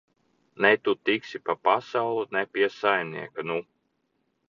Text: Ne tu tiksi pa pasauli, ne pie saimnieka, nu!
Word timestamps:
Ne 0.61 0.71
tu 0.83 0.93
tiksi 1.05 1.37
pa 1.45 1.53
pasauli, 1.63 2.27
ne 2.33 2.41
pie 2.53 2.67
saimnieka, 2.79 3.41
nu! 3.49 3.57